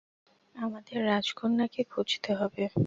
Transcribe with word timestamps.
আমাদের 0.55 0.97
রাজকন্যাকে 1.05 1.81
খুঁজতে 1.91 2.31
হবে। 2.35 2.61